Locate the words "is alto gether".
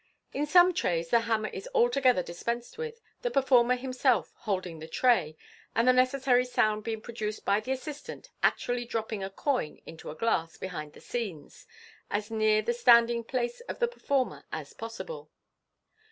1.49-2.23